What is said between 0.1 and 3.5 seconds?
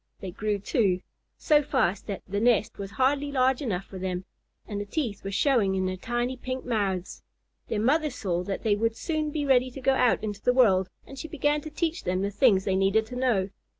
They grew, too, so fast that the nest was hardly